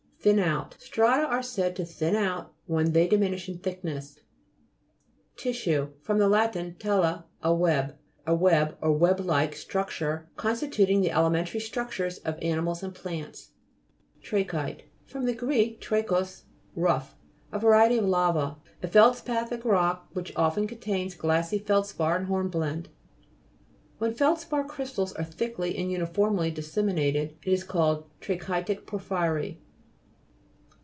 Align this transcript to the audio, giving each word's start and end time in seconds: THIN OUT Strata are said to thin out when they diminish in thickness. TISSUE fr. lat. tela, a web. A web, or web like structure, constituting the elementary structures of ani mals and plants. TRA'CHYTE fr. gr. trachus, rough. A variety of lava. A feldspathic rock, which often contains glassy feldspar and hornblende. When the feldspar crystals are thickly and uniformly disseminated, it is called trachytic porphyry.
THIN 0.23 0.37
OUT 0.37 0.75
Strata 0.77 1.23
are 1.25 1.41
said 1.41 1.75
to 1.77 1.83
thin 1.83 2.15
out 2.15 2.53
when 2.67 2.91
they 2.91 3.07
diminish 3.07 3.49
in 3.49 3.57
thickness. 3.57 4.19
TISSUE 5.35 5.93
fr. 5.99 6.13
lat. 6.13 6.55
tela, 6.79 7.25
a 7.41 7.51
web. 7.55 7.97
A 8.27 8.35
web, 8.35 8.77
or 8.81 8.91
web 8.91 9.19
like 9.19 9.55
structure, 9.55 10.29
constituting 10.35 11.01
the 11.01 11.09
elementary 11.09 11.59
structures 11.59 12.19
of 12.19 12.35
ani 12.39 12.61
mals 12.61 12.83
and 12.83 12.93
plants. 12.93 13.53
TRA'CHYTE 14.23 14.81
fr. 15.07 15.17
gr. 15.17 15.51
trachus, 15.79 16.43
rough. 16.75 17.15
A 17.51 17.57
variety 17.57 17.97
of 17.97 18.05
lava. 18.05 18.57
A 18.83 18.87
feldspathic 18.87 19.65
rock, 19.65 20.07
which 20.13 20.35
often 20.35 20.67
contains 20.67 21.15
glassy 21.15 21.57
feldspar 21.57 22.15
and 22.17 22.27
hornblende. 22.27 22.89
When 23.97 24.11
the 24.11 24.17
feldspar 24.17 24.65
crystals 24.65 25.13
are 25.13 25.23
thickly 25.23 25.75
and 25.79 25.91
uniformly 25.91 26.51
disseminated, 26.51 27.37
it 27.43 27.51
is 27.51 27.63
called 27.63 28.07
trachytic 28.19 28.85
porphyry. 28.85 29.59